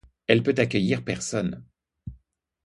[0.25, 1.63] Elle peut accueillir personnes.